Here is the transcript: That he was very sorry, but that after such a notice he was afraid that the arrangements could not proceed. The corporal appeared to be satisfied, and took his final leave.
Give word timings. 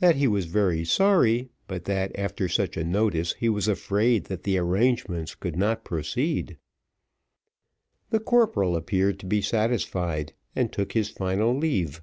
That 0.00 0.16
he 0.16 0.26
was 0.26 0.46
very 0.46 0.84
sorry, 0.84 1.48
but 1.68 1.84
that 1.84 2.10
after 2.18 2.48
such 2.48 2.76
a 2.76 2.82
notice 2.82 3.34
he 3.34 3.48
was 3.48 3.68
afraid 3.68 4.24
that 4.24 4.42
the 4.42 4.58
arrangements 4.58 5.36
could 5.36 5.54
not 5.54 5.84
proceed. 5.84 6.56
The 8.10 8.18
corporal 8.18 8.74
appeared 8.74 9.20
to 9.20 9.26
be 9.26 9.40
satisfied, 9.40 10.32
and 10.56 10.72
took 10.72 10.94
his 10.94 11.08
final 11.10 11.56
leave. 11.56 12.02